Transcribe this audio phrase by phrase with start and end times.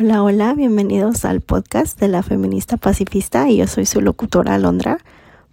[0.00, 4.98] Hola, hola, bienvenidos al podcast de la feminista pacifista y yo soy su locutora Alondra.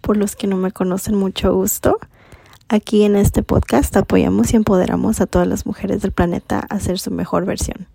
[0.00, 1.98] Por los que no me conocen, mucho gusto.
[2.68, 7.00] Aquí en este podcast apoyamos y empoderamos a todas las mujeres del planeta a ser
[7.00, 7.88] su mejor versión.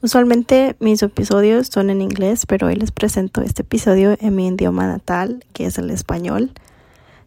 [0.00, 4.86] Usualmente mis episodios son en inglés, pero hoy les presento este episodio en mi idioma
[4.86, 6.52] natal, que es el español.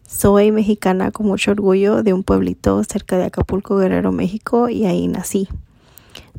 [0.06, 5.06] Soy mexicana con mucho orgullo de un pueblito cerca de Acapulco, Guerrero, México, y ahí
[5.06, 5.50] nací.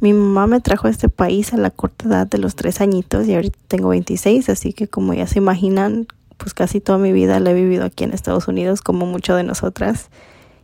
[0.02, 3.28] Mi mamá me trajo a este país a la corta edad de los tres añitos
[3.28, 6.08] y ahorita tengo 26, así que como ya se imaginan,
[6.38, 9.44] pues casi toda mi vida la he vivido aquí en Estados Unidos, como mucho de
[9.44, 10.10] nosotras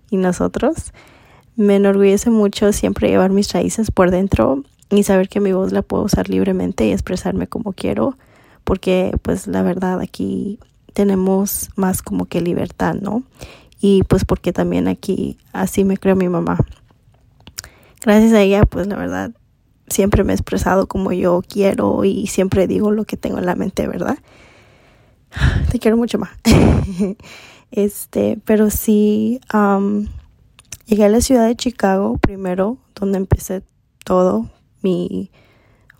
[0.10, 0.94] y nosotros.
[1.58, 5.82] Me enorgullece mucho siempre llevar mis raíces por dentro y saber que mi voz la
[5.82, 8.18] puedo usar libremente y expresarme como quiero,
[8.63, 10.60] porque pues la verdad aquí
[10.94, 13.24] tenemos más como que libertad, ¿no?
[13.82, 16.58] Y pues porque también aquí así me creo mi mamá
[18.05, 19.32] gracias a ella, pues la verdad,
[19.88, 23.55] siempre me he expresado como yo quiero y siempre digo lo que tengo en la
[23.55, 24.18] mente, ¿verdad?
[25.71, 26.32] Te quiero mucho más.
[27.71, 29.41] este, pero sí,
[30.85, 33.63] llegué a la ciudad de Chicago primero, donde empecé
[34.04, 34.49] todo
[34.84, 35.32] mi,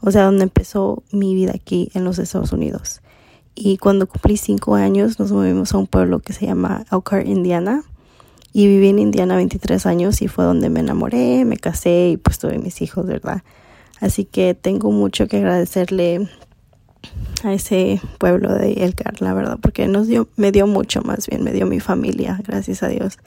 [0.02, 3.02] o sea, donde empezó mi vida aquí en los Estados Unidos.
[3.56, 7.84] Y cuando cumplí cinco años nos movimos a un pueblo que se llama Elkhart, Indiana
[8.58, 12.40] y viví en Indiana 23 años y fue donde me enamoré, me casé y pues
[12.40, 13.44] tuve mis hijos, ¿verdad?
[14.00, 16.30] Así que tengo mucho que agradecerle
[17.44, 21.44] a ese pueblo de Elcar, la verdad, porque nos dio, me dio mucho más bien,
[21.44, 23.20] me dio mi familia, gracias a Dios.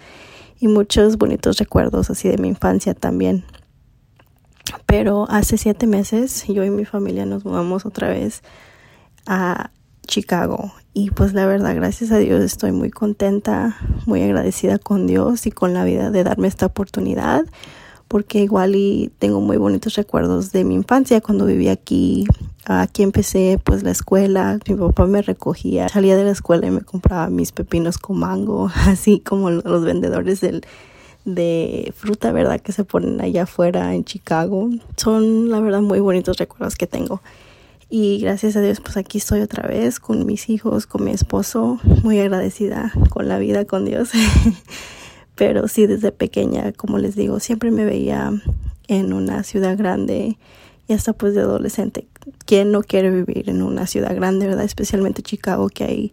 [0.61, 3.45] Y muchos bonitos recuerdos así de mi infancia también.
[4.87, 8.41] Pero hace siete meses yo y mi familia nos mudamos otra vez
[9.27, 9.73] a
[10.07, 10.73] Chicago.
[10.95, 15.51] Y pues la verdad, gracias a Dios estoy muy contenta, muy agradecida con Dios y
[15.51, 17.45] con la vida de darme esta oportunidad,
[18.09, 22.27] porque igual y tengo muy bonitos recuerdos de mi infancia cuando viví aquí.
[22.65, 26.81] Aquí empecé pues la escuela, mi papá me recogía, salía de la escuela y me
[26.81, 30.63] compraba mis pepinos con mango, así como los vendedores del,
[31.25, 32.61] de fruta, ¿verdad?
[32.61, 34.71] Que se ponen allá afuera en Chicago.
[34.97, 37.21] Son la verdad muy bonitos recuerdos que tengo.
[37.91, 41.81] Y gracias a Dios, pues aquí estoy otra vez con mis hijos, con mi esposo,
[42.03, 44.11] muy agradecida con la vida, con Dios.
[45.35, 48.33] Pero sí, desde pequeña, como les digo, siempre me veía
[48.89, 50.37] en una ciudad grande
[50.87, 52.07] y hasta pues de adolescente.
[52.45, 54.65] ¿Quién no quiere vivir en una ciudad grande, verdad?
[54.65, 56.13] Especialmente Chicago, que hay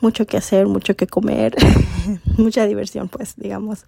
[0.00, 1.56] mucho que hacer, mucho que comer,
[2.36, 3.86] mucha diversión, pues, digamos.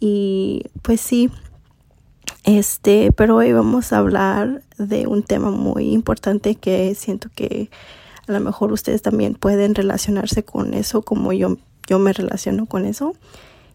[0.00, 1.30] Y pues sí,
[2.44, 7.70] este, pero hoy vamos a hablar de un tema muy importante que siento que
[8.26, 11.56] a lo mejor ustedes también pueden relacionarse con eso como yo,
[11.86, 13.14] yo me relaciono con eso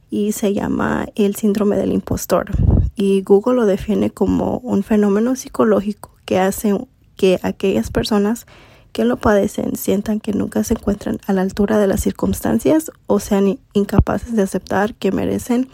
[0.10, 2.52] y se llama el síndrome del impostor.
[2.96, 6.78] Y Google lo define como un fenómeno psicológico que hace
[7.16, 8.46] que aquellas personas
[8.92, 13.20] que lo padecen sientan que nunca se encuentran a la altura de las circunstancias o
[13.20, 15.68] sean incapaces de aceptar que merecen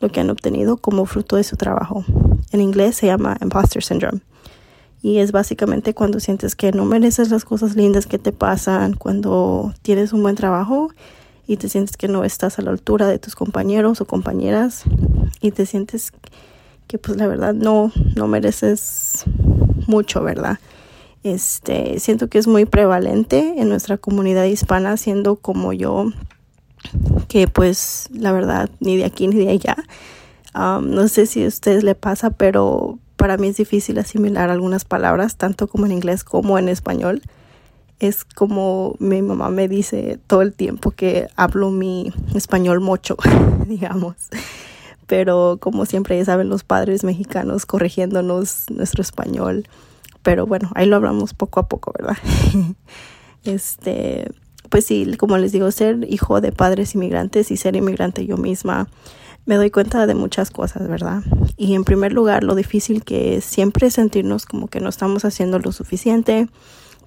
[0.00, 2.04] lo que han obtenido como fruto de su trabajo.
[2.52, 4.20] En inglés se llama imposter syndrome.
[5.02, 9.72] Y es básicamente cuando sientes que no mereces las cosas lindas que te pasan, cuando
[9.82, 10.90] tienes un buen trabajo
[11.46, 14.84] y te sientes que no estás a la altura de tus compañeros o compañeras
[15.40, 16.12] y te sientes
[16.86, 19.24] que pues la verdad no, no mereces
[19.86, 20.58] mucho, ¿verdad?
[21.22, 26.12] Este, siento que es muy prevalente en nuestra comunidad hispana, siendo como yo,
[27.28, 29.76] que pues la verdad ni de aquí ni de allá.
[30.54, 35.36] No sé si a ustedes le pasa, pero para mí es difícil asimilar algunas palabras,
[35.36, 37.22] tanto como en inglés como en español.
[37.98, 43.16] Es como mi mamá me dice todo el tiempo que hablo mi español mocho,
[43.66, 44.16] digamos.
[45.06, 49.68] Pero como siempre ya saben los padres mexicanos corrigiéndonos nuestro español.
[50.22, 52.16] Pero bueno, ahí lo hablamos poco a poco, ¿verdad?
[53.44, 54.30] este,
[54.70, 58.88] pues sí, como les digo, ser hijo de padres inmigrantes y ser inmigrante yo misma,
[59.44, 61.22] me doy cuenta de muchas cosas, ¿verdad?
[61.56, 65.58] Y en primer lugar, lo difícil que es siempre sentirnos como que no estamos haciendo
[65.58, 66.48] lo suficiente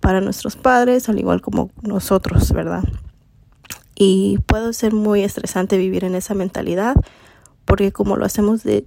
[0.02, 2.84] para nuestros padres, al igual como nosotros, ¿verdad?
[3.96, 6.96] Y puede ser muy estresante vivir en esa mentalidad,
[7.64, 8.86] porque como lo hacemos de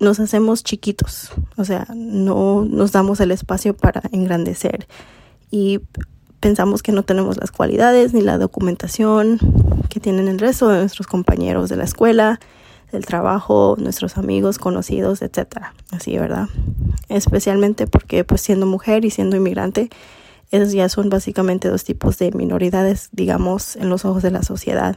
[0.00, 4.86] nos hacemos chiquitos, o sea, no nos damos el espacio para engrandecer
[5.50, 5.80] y
[6.40, 9.38] pensamos que no tenemos las cualidades ni la documentación
[9.88, 12.40] que tienen el resto de nuestros compañeros de la escuela,
[12.92, 15.74] del trabajo, nuestros amigos, conocidos, etcétera.
[15.90, 16.48] Así, ¿verdad?
[17.08, 19.90] Especialmente porque pues siendo mujer y siendo inmigrante,
[20.50, 24.96] esos ya son básicamente dos tipos de minoridades, digamos, en los ojos de la sociedad.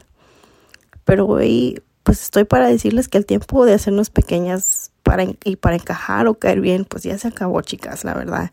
[1.04, 5.76] Pero hoy pues estoy para decirles que el tiempo de hacernos pequeñas para, y para
[5.76, 8.52] encajar o caer bien, pues ya se acabó, chicas, la verdad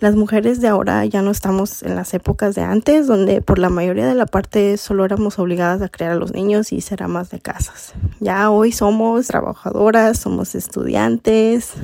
[0.00, 3.68] Las mujeres de ahora ya no estamos en las épocas de antes, donde por la
[3.70, 7.30] mayoría de la parte solo éramos obligadas a criar a los niños y ser amas
[7.30, 7.94] de casas.
[8.18, 11.74] Ya hoy somos trabajadoras, somos estudiantes,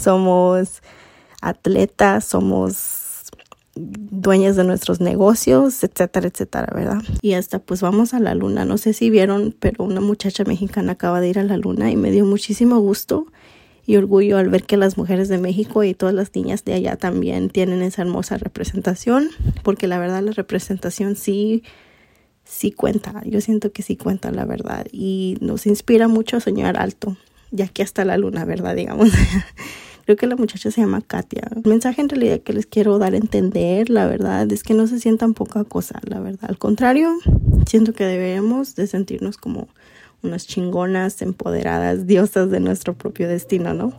[0.00, 0.80] somos
[1.42, 3.06] atletas, somos
[3.74, 7.02] dueñas de nuestros negocios, etcétera, etcétera, ¿verdad?
[7.20, 8.64] Y hasta pues vamos a la luna.
[8.64, 11.96] No sé si vieron, pero una muchacha mexicana acaba de ir a la luna y
[11.96, 13.26] me dio muchísimo gusto
[13.86, 16.96] y orgullo al ver que las mujeres de México y todas las niñas de allá
[16.96, 19.30] también tienen esa hermosa representación,
[19.62, 21.62] porque la verdad la representación sí
[22.44, 23.22] sí cuenta.
[23.24, 27.16] Yo siento que sí cuenta la verdad y nos inspira mucho a soñar alto,
[27.50, 28.74] ya que hasta la luna, ¿verdad?
[28.74, 29.10] Digamos.
[30.04, 31.42] Creo que la muchacha se llama Katia.
[31.56, 34.86] El mensaje en realidad que les quiero dar a entender, la verdad, es que no
[34.86, 36.48] se sientan poca cosa, la verdad.
[36.48, 37.12] Al contrario,
[37.66, 39.66] siento que debemos de sentirnos como
[40.26, 43.92] unas chingonas, empoderadas, diosas de nuestro propio destino, ¿no?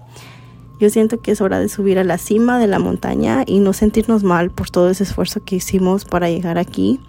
[0.79, 3.73] Yo siento que es hora de subir a la cima de la montaña y no
[3.73, 6.99] sentirnos mal por todo ese esfuerzo que hicimos para llegar aquí,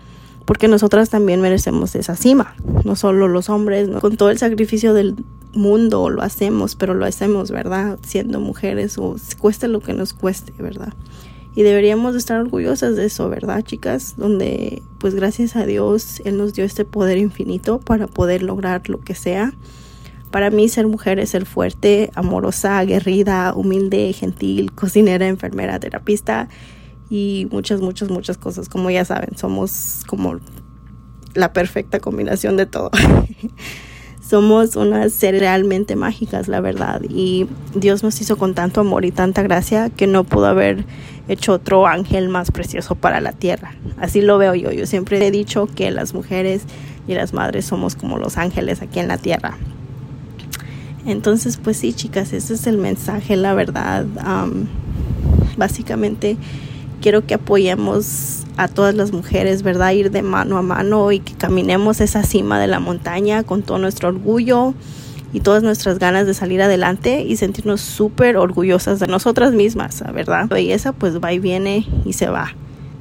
[0.46, 2.54] porque nosotras también merecemos esa cima,
[2.84, 4.00] no solo los hombres, ¿no?
[4.00, 5.16] con todo el sacrificio del
[5.52, 7.98] mundo lo hacemos, pero lo hacemos, ¿verdad?
[8.02, 10.94] Siendo mujeres o cueste lo que nos cueste, ¿verdad?
[11.58, 14.14] Y deberíamos estar orgullosas de eso, ¿verdad, chicas?
[14.16, 19.00] Donde, pues gracias a Dios, Él nos dio este poder infinito para poder lograr lo
[19.00, 19.52] que sea.
[20.30, 26.48] Para mí ser mujer es ser fuerte, amorosa, aguerrida, humilde, gentil, cocinera, enfermera, terapista
[27.10, 28.68] y muchas, muchas, muchas cosas.
[28.68, 30.38] Como ya saben, somos como
[31.34, 32.92] la perfecta combinación de todo.
[34.28, 37.00] somos unas seres realmente mágicas, la verdad.
[37.08, 40.84] Y Dios nos hizo con tanto amor y tanta gracia que no pudo haber
[41.28, 43.74] hecho otro ángel más precioso para la tierra.
[43.98, 44.70] Así lo veo yo.
[44.70, 46.62] Yo siempre he dicho que las mujeres
[47.06, 49.56] y las madres somos como los ángeles aquí en la tierra.
[51.06, 54.04] Entonces, pues sí, chicas, ese es el mensaje, la verdad.
[55.56, 56.36] básicamente
[57.00, 59.92] quiero que apoyemos a todas las mujeres, ¿verdad?
[59.92, 63.78] Ir de mano a mano y que caminemos esa cima de la montaña con todo
[63.78, 64.74] nuestro orgullo
[65.32, 70.46] y todas nuestras ganas de salir adelante y sentirnos súper orgullosas de nosotras mismas, ¿verdad?
[70.50, 72.54] La belleza pues va y viene y se va.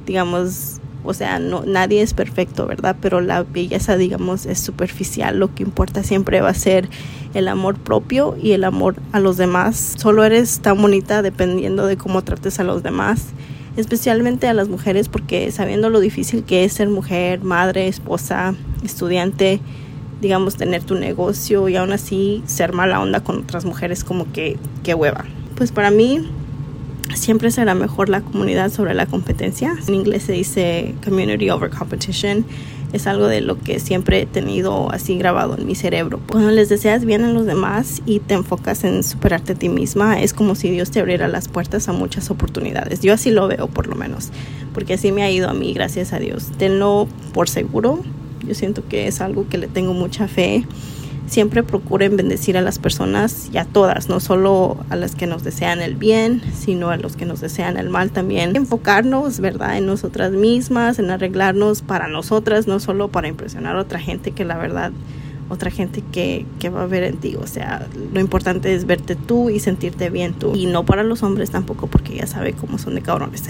[0.06, 2.96] Digamos, o sea, no, nadie es perfecto, ¿verdad?
[3.00, 5.38] Pero la belleza, digamos, es superficial.
[5.38, 6.88] Lo que importa siempre va a ser
[7.34, 9.94] el amor propio y el amor a los demás.
[9.96, 13.28] Solo eres tan bonita dependiendo de cómo trates a los demás
[13.78, 19.60] especialmente a las mujeres porque sabiendo lo difícil que es ser mujer, madre, esposa, estudiante,
[20.20, 24.56] digamos tener tu negocio y aún así ser mala onda con otras mujeres como que,
[24.82, 25.24] que hueva.
[25.54, 26.28] Pues para mí
[27.14, 29.76] siempre será mejor la comunidad sobre la competencia.
[29.86, 32.44] En inglés se dice community over competition
[32.92, 36.20] es algo de lo que siempre he tenido así grabado en mi cerebro.
[36.30, 40.20] Cuando les deseas bien a los demás y te enfocas en superarte a ti misma,
[40.20, 43.00] es como si Dios te abriera las puertas a muchas oportunidades.
[43.00, 44.30] Yo así lo veo por lo menos,
[44.72, 46.50] porque así me ha ido a mí, gracias a Dios.
[46.56, 48.00] Tenlo por seguro.
[48.46, 50.64] Yo siento que es algo que le tengo mucha fe
[51.28, 55.44] siempre procuren bendecir a las personas y a todas, no solo a las que nos
[55.44, 58.56] desean el bien, sino a los que nos desean el mal también.
[58.56, 64.00] Enfocarnos, ¿verdad?, en nosotras mismas, en arreglarnos para nosotras, no solo para impresionar a otra
[64.00, 64.92] gente que la verdad,
[65.48, 67.36] otra gente que, que va a ver en ti.
[67.36, 70.54] O sea, lo importante es verte tú y sentirte bien tú.
[70.54, 73.44] Y no para los hombres tampoco, porque ya sabe cómo son de cabrones.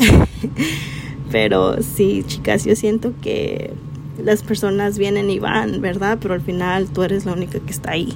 [1.31, 3.75] Pero sí, chicas, yo siento que
[4.23, 6.19] las personas vienen y van, ¿verdad?
[6.21, 8.15] Pero al final tú eres la única que está ahí.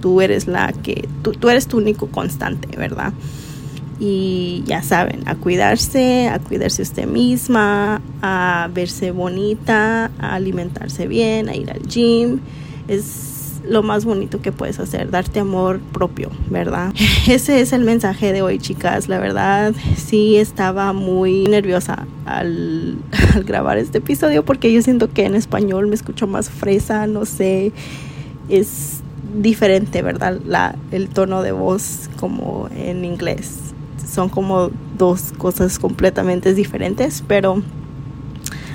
[0.00, 3.12] Tú eres la que, tú, tú eres tu único constante, ¿verdad?
[4.00, 11.48] Y ya saben, a cuidarse, a cuidarse usted misma, a verse bonita, a alimentarse bien,
[11.48, 12.40] a ir al gym.
[12.88, 13.33] Es
[13.68, 16.92] lo más bonito que puedes hacer, darte amor propio, ¿verdad?
[17.28, 19.08] Ese es el mensaje de hoy, chicas.
[19.08, 22.98] La verdad, sí estaba muy nerviosa al,
[23.44, 27.72] grabar este episodio porque yo siento que en español me escucho más fresa, no sé,
[28.48, 29.02] es
[29.34, 30.38] diferente, ¿verdad?
[30.44, 33.60] La, el tono de voz como en inglés.
[34.06, 37.62] Son como dos cosas completamente diferentes, pero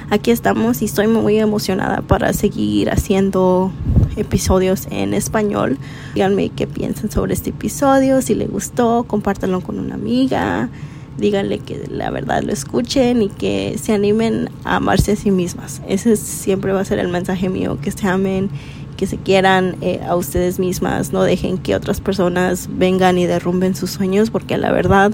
[0.10, 3.72] aquí estamos y estoy muy emocionada para seguir haciendo
[4.20, 5.78] episodios en español.
[6.14, 10.70] Díganme qué piensan sobre este episodio, si les gustó, compártanlo con una amiga,
[11.18, 15.82] díganle que la verdad lo escuchen y que se animen a amarse a sí mismas.
[15.88, 18.50] Ese siempre va a ser el mensaje mío, que se amen,
[18.98, 23.76] que se quieran eh, a ustedes mismas, no dejen que otras personas vengan y derrumben
[23.76, 25.14] sus sueños, porque la verdad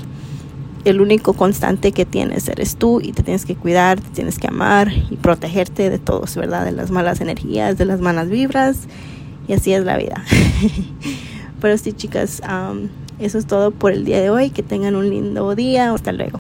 [0.86, 4.48] el único constante que tienes eres tú y te tienes que cuidar, te tienes que
[4.48, 6.64] amar y protegerte de todos, ¿verdad?
[6.64, 8.88] De las malas energías, de las malas vibras
[9.48, 10.24] y así es la vida.
[11.62, 12.42] Pero sí, chicas,
[13.20, 14.50] eso es todo por el día de hoy.
[14.50, 15.92] Que tengan un lindo día.
[15.92, 16.34] Hasta luego.